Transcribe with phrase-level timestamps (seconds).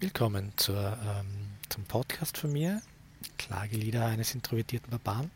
[0.00, 1.26] Willkommen zur, ähm,
[1.68, 2.82] zum Podcast von mir,
[3.38, 5.30] Klagelieder eines introvertierten Barbaren.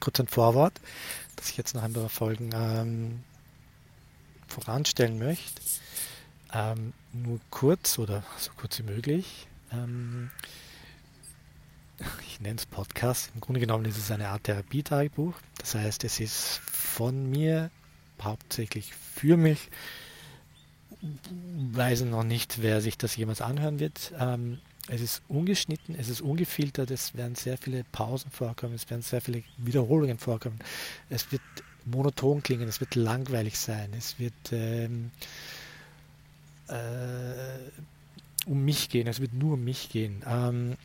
[0.00, 0.78] Kurz ein Vorwort,
[1.34, 3.24] das ich jetzt noch ein paar Folgen ähm,
[4.46, 5.62] voranstellen möchte.
[6.52, 9.48] Ähm, nur kurz oder so kurz wie möglich.
[9.72, 10.30] Ähm,
[12.26, 13.30] ich nenne es Podcast.
[13.34, 15.34] Im Grunde genommen ist es eine Art Therapietagebuch.
[15.56, 17.70] Das heißt, es ist von mir
[18.22, 19.70] hauptsächlich für mich
[21.00, 24.12] weiß noch nicht, wer sich das jemals anhören wird.
[24.18, 24.58] Ähm,
[24.88, 29.20] es ist ungeschnitten, es ist ungefiltert, es werden sehr viele Pausen vorkommen, es werden sehr
[29.20, 30.58] viele Wiederholungen vorkommen.
[31.10, 31.42] Es wird
[31.84, 35.10] monoton klingen, es wird langweilig sein, es wird ähm,
[36.68, 36.74] äh,
[38.46, 40.24] um mich gehen, es wird nur um mich gehen.
[40.26, 40.76] Ähm,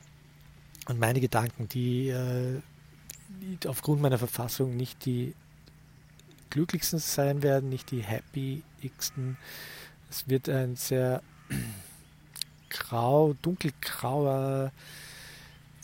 [0.88, 2.60] und meine Gedanken, die, äh,
[3.42, 5.34] die aufgrund meiner Verfassung nicht die
[6.50, 9.38] glücklichsten sein werden, nicht die happyigsten,
[10.14, 11.24] es wird ein sehr
[12.70, 14.72] grau, dunkelgrauer,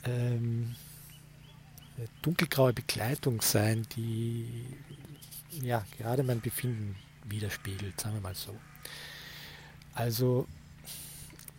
[0.03, 0.75] ähm,
[2.21, 4.47] dunkelgraue Begleitung sein, die
[5.63, 6.95] ja gerade mein Befinden
[7.25, 8.55] widerspiegelt, sagen wir mal so.
[9.95, 10.47] Also,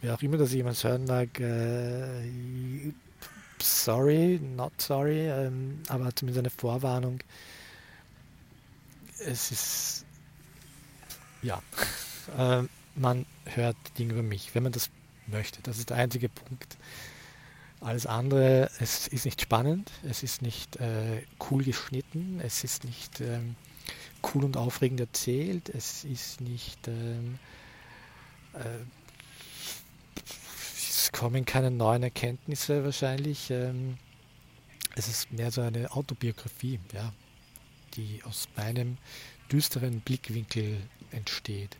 [0.01, 2.93] wer auch immer das jemand hören mag, äh,
[3.61, 7.19] sorry, not sorry, ähm, aber zumindest eine Vorwarnung.
[9.19, 10.05] Es ist
[11.43, 11.61] ja
[12.37, 12.63] äh,
[12.95, 14.91] man hört Dinge über mich, wenn man das
[15.27, 15.63] möchte.
[15.63, 16.77] Das ist der einzige Punkt.
[17.81, 23.23] Alles andere, es ist nicht spannend, es ist nicht äh, cool geschnitten, es ist nicht
[23.23, 23.57] ähm,
[24.23, 27.39] cool und aufregend erzählt, es ist nicht, ähm,
[28.53, 28.85] äh,
[30.77, 33.51] es kommen keine neuen Erkenntnisse wahrscheinlich.
[33.51, 33.97] Ähm,
[34.97, 37.13] es ist mehr so eine Autobiografie, ja,
[37.95, 38.99] die aus meinem
[39.51, 41.79] düsteren Blickwinkel entsteht.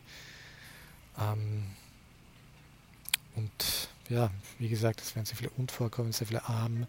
[1.19, 1.65] Ähm,
[3.37, 6.87] und ja, wie gesagt, es werden sehr viele Und vorkommen, sehr viele Armen.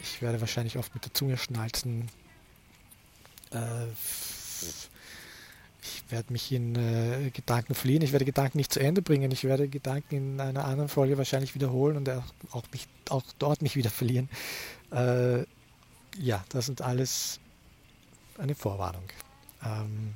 [0.00, 2.08] Ich werde wahrscheinlich oft mit der Zunge schnalzen.
[3.52, 3.86] Äh,
[5.82, 8.02] ich werde mich in äh, Gedanken verlieren.
[8.02, 9.30] Ich werde Gedanken nicht zu Ende bringen.
[9.30, 13.62] Ich werde Gedanken in einer anderen Folge wahrscheinlich wiederholen und auch, auch, mich, auch dort
[13.62, 14.28] mich wieder verlieren.
[14.90, 15.44] Äh,
[16.18, 17.40] ja, das sind alles
[18.38, 19.04] eine Vorwarnung.
[19.64, 20.14] Ähm,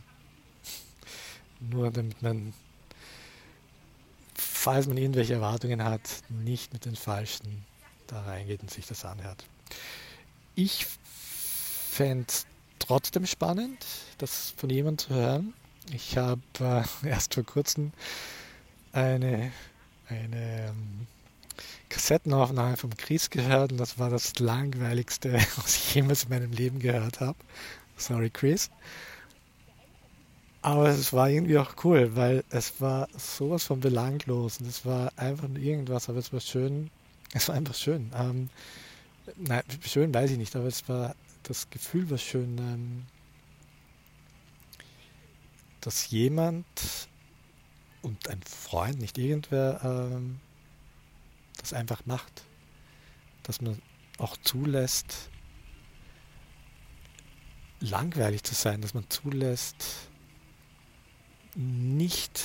[1.61, 2.53] nur damit man
[4.67, 7.65] falls man irgendwelche Erwartungen hat, nicht mit den falschen
[8.09, 9.45] da reingeht und sich das anhört.
[10.57, 10.89] Ich
[11.93, 12.47] fände es
[12.81, 13.79] trotzdem spannend,
[14.19, 15.55] das von jemandem zu hören.
[15.93, 17.93] Ich habe äh, erst vor kurzem
[18.91, 19.53] eine,
[20.09, 21.07] eine ähm,
[21.89, 26.81] Kassettenaufnahme vom Chris gehört und das war das langweiligste, was ich jemals in meinem Leben
[26.81, 27.39] gehört habe.
[27.97, 28.69] Sorry, Chris.
[30.67, 35.13] Aber es war irgendwie auch cool, weil es war sowas von belanglos und es war
[35.15, 36.91] einfach nur irgendwas, aber es war schön.
[37.33, 38.11] Es war einfach schön.
[38.17, 38.51] Ähm,
[39.37, 43.07] nein, schön weiß ich nicht, aber es war, das Gefühl war schön, ähm,
[45.83, 46.67] dass jemand
[48.03, 50.41] und ein Freund, nicht irgendwer, ähm,
[51.59, 52.43] das einfach macht.
[53.45, 53.81] Dass man
[54.19, 55.31] auch zulässt,
[57.79, 60.09] langweilig zu sein, dass man zulässt,
[61.57, 62.41] nicht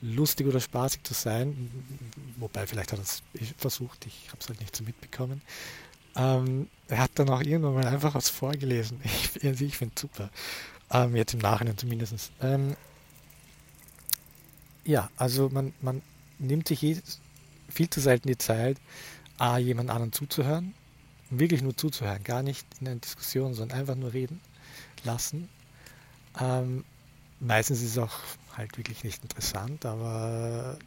[0.00, 1.70] lustig oder spaßig zu sein,
[2.36, 3.22] wobei vielleicht hat er es
[3.56, 5.40] versucht, ich habe es halt nicht so mitbekommen.
[6.16, 9.00] Ähm, er hat dann auch irgendwann mal einfach was vorgelesen.
[9.42, 10.30] Ich, ich finde es super.
[10.90, 12.30] Ähm, jetzt im Nachhinein zumindest.
[12.40, 12.76] Ähm,
[14.84, 16.02] ja, also man, man
[16.38, 16.80] nimmt sich
[17.68, 18.78] viel zu selten die Zeit,
[19.38, 20.74] A, jemand anderen zuzuhören,
[21.30, 24.40] wirklich nur zuzuhören, gar nicht in einer Diskussion, sondern einfach nur reden
[25.02, 25.48] lassen.
[26.40, 26.84] Ähm,
[27.44, 28.12] meistens ist es auch
[28.56, 30.78] halt wirklich nicht interessant, aber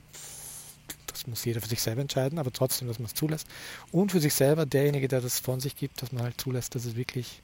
[1.07, 3.47] das muss jeder für sich selber entscheiden, aber trotzdem, dass man es zulässt.
[3.91, 6.85] Und für sich selber, derjenige, der das von sich gibt, dass man halt zulässt, dass
[6.85, 7.41] es wirklich,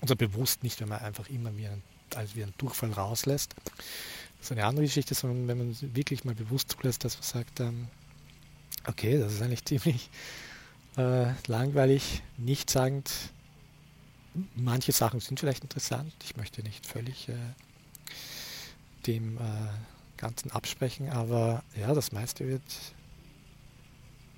[0.00, 1.82] also bewusst nicht, wenn man einfach immer wie einen,
[2.14, 3.54] also wie einen Durchfall rauslässt.
[4.38, 7.60] Das ist eine andere Geschichte, sondern wenn man wirklich mal bewusst zulässt, dass man sagt,
[7.60, 7.88] ähm,
[8.86, 10.10] okay, das ist eigentlich ziemlich
[10.96, 13.10] äh, langweilig, nichtssagend.
[14.54, 16.12] Manche Sachen sind vielleicht interessant.
[16.22, 17.34] Ich möchte nicht völlig äh,
[19.06, 19.40] dem äh,
[20.16, 22.62] Ganzen absprechen, aber ja, das meiste wird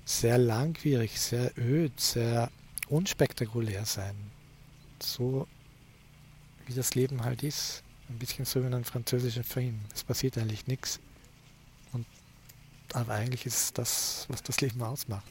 [0.05, 2.51] sehr langwierig, sehr öd, sehr
[2.87, 4.15] unspektakulär sein.
[5.01, 5.47] So
[6.65, 7.83] wie das Leben halt ist.
[8.09, 9.79] Ein bisschen so wie in einem französischen Film.
[9.93, 10.99] Es passiert eigentlich nichts.
[12.93, 15.25] Aber eigentlich ist das, was das Leben ausmacht.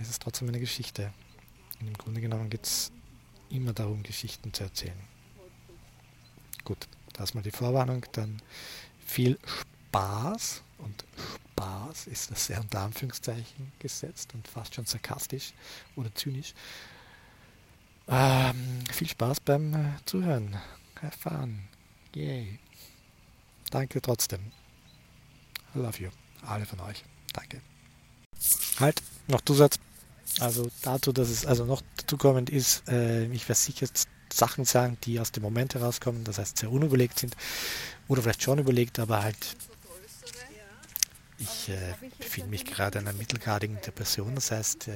[0.00, 1.12] Es ist trotzdem eine Geschichte.
[1.80, 2.90] Und im Grunde genommen geht es
[3.50, 4.98] immer darum, Geschichten zu erzählen.
[6.64, 6.88] Gut.
[7.18, 8.06] Das mal die Vorwarnung.
[8.12, 8.40] Dann
[9.04, 11.04] viel Spaß und
[11.52, 15.52] Spaß ist das sehr unter Anführungszeichen gesetzt und fast schon sarkastisch
[15.96, 16.54] oder zynisch.
[18.06, 20.56] Ähm, viel Spaß beim äh, Zuhören.
[21.02, 21.60] Have fun.
[22.14, 22.58] Yay.
[23.70, 24.40] Danke trotzdem.
[25.74, 26.10] I love you.
[26.46, 27.04] Alle von euch.
[27.32, 27.60] Danke.
[28.78, 29.78] Halt, noch Zusatz.
[30.40, 33.88] Also dazu, dass es also noch dazu kommend ist, äh, ich werde sicher
[34.32, 37.36] Sachen sagen, die aus dem Moment herauskommen, das heißt sehr unüberlegt sind
[38.08, 39.56] oder vielleicht schon überlegt, aber halt
[41.38, 44.92] ich äh, befinde mich gerade in einer mittelgradigen Depression, das heißt äh,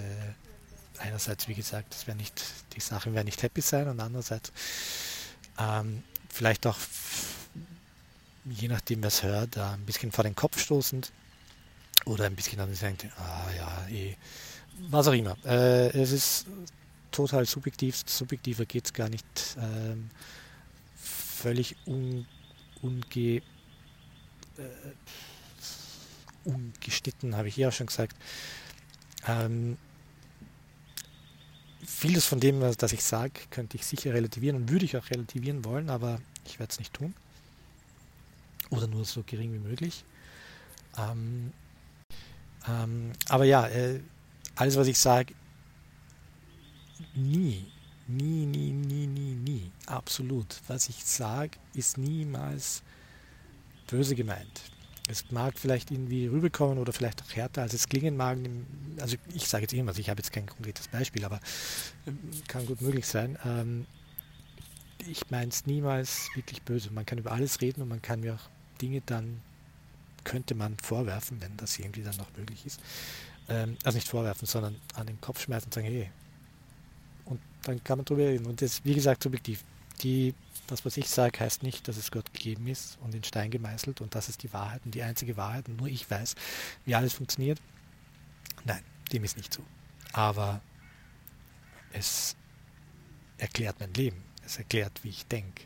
[0.98, 2.42] einerseits, wie gesagt, das nicht,
[2.74, 4.52] die Sachen werden nicht happy sein und andererseits
[5.58, 6.78] ähm, vielleicht auch,
[8.44, 11.12] je nachdem wer es hört, äh, ein bisschen vor den Kopf stoßend
[12.06, 14.16] oder ein bisschen dann denkt, ah ja, eh,
[14.90, 15.36] was auch immer.
[15.44, 16.46] Äh, es ist
[17.12, 19.56] total subjektiv, subjektiver geht es gar nicht.
[19.58, 20.10] Ähm,
[20.96, 22.26] völlig un,
[22.82, 23.42] unge, äh,
[26.44, 28.16] ungeschnitten, habe ich ja auch schon gesagt.
[29.26, 29.76] Ähm,
[31.84, 35.64] vieles von dem, was ich sage, könnte ich sicher relativieren und würde ich auch relativieren
[35.64, 37.14] wollen, aber ich werde es nicht tun.
[38.70, 40.04] Oder nur so gering wie möglich.
[40.98, 41.52] Ähm,
[42.68, 44.00] ähm, aber ja, äh,
[44.54, 45.34] alles, was ich sage,
[47.14, 47.66] nie,
[48.06, 50.60] nie, nie, nie, nie, nie, absolut.
[50.68, 52.82] Was ich sage, ist niemals
[53.86, 54.62] böse gemeint.
[55.08, 58.38] Es mag vielleicht irgendwie rüberkommen oder vielleicht auch härter, als es klingen mag.
[59.00, 61.40] Also ich sage jetzt irgendwas, ich habe jetzt kein konkretes Beispiel, aber
[62.06, 63.36] ähm, kann gut möglich sein.
[63.44, 63.86] Ähm,
[65.06, 66.90] ich meine es niemals wirklich böse.
[66.90, 68.48] Man kann über alles reden und man kann mir auch
[68.80, 69.40] Dinge dann,
[70.24, 72.80] könnte man vorwerfen, wenn das irgendwie dann noch möglich ist.
[73.48, 76.10] Ähm, also nicht vorwerfen, sondern an den Kopf schmeißen und sagen, hey.
[77.24, 78.46] Und dann kann man drüber reden.
[78.46, 79.64] Und das ist, wie gesagt, subjektiv.
[80.02, 80.34] Die
[80.66, 84.00] das, was ich sage, heißt nicht, dass es Gott gegeben ist und in Stein gemeißelt
[84.00, 86.34] und das ist die Wahrheit und die einzige Wahrheit und nur ich weiß,
[86.84, 87.60] wie alles funktioniert.
[88.64, 88.82] Nein,
[89.12, 89.62] dem ist nicht so.
[90.12, 90.62] Aber
[91.92, 92.36] es
[93.38, 94.22] erklärt mein Leben.
[94.44, 95.64] Es erklärt, wie ich denke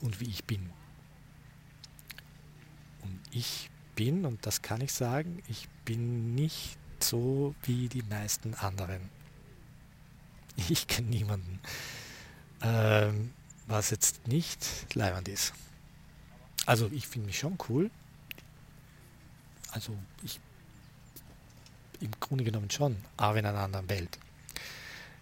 [0.00, 0.70] und wie ich bin.
[3.02, 8.54] Und ich bin, und das kann ich sagen, ich bin nicht so wie die meisten
[8.54, 9.08] anderen.
[10.68, 11.60] Ich kenne niemanden,
[12.62, 13.32] ähm,
[13.66, 15.52] was jetzt nicht leibend ist.
[16.66, 17.90] Also ich finde mich schon cool.
[19.72, 20.40] Also ich
[22.00, 24.18] im Grunde genommen schon, aber in einer anderen Welt.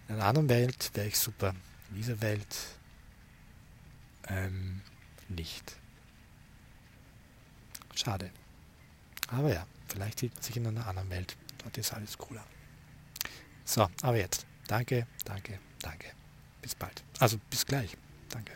[0.08, 1.54] In einer anderen Welt wäre ich super.
[1.90, 2.56] In dieser Welt
[4.28, 4.80] ähm,
[5.28, 5.76] nicht.
[7.94, 8.30] Schade.
[9.28, 11.36] Aber ja, vielleicht sieht man sich in einer anderen Welt.
[11.62, 12.44] Dort ist alles cooler.
[13.64, 14.46] So, aber jetzt.
[14.68, 16.06] Danke, danke, danke.
[16.62, 17.02] Bis bald.
[17.18, 17.96] Also bis gleich.
[18.28, 18.52] Danke.